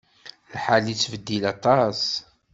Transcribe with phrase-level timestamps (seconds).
[0.53, 2.01] Lḥal yettbeddil aṭas.